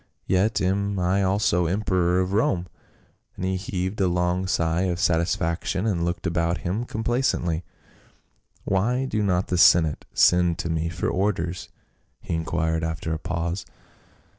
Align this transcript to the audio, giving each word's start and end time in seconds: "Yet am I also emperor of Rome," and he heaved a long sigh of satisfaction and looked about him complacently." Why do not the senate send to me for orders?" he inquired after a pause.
"Yet 0.25 0.61
am 0.61 0.97
I 0.97 1.21
also 1.21 1.67
emperor 1.67 2.21
of 2.21 2.33
Rome," 2.33 2.65
and 3.35 3.45
he 3.45 3.55
heaved 3.55 4.01
a 4.01 4.07
long 4.07 4.47
sigh 4.47 4.85
of 4.89 4.99
satisfaction 4.99 5.85
and 5.85 6.03
looked 6.03 6.25
about 6.25 6.57
him 6.65 6.85
complacently." 6.85 7.63
Why 8.65 9.05
do 9.05 9.21
not 9.21 9.49
the 9.49 9.59
senate 9.59 10.05
send 10.15 10.57
to 10.57 10.69
me 10.71 10.89
for 10.89 11.07
orders?" 11.07 11.69
he 12.19 12.33
inquired 12.33 12.83
after 12.83 13.13
a 13.13 13.19
pause. 13.19 13.63